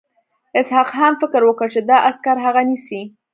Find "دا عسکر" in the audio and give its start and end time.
1.89-2.35